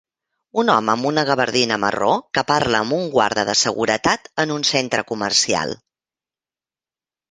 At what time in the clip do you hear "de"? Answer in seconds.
3.53-3.57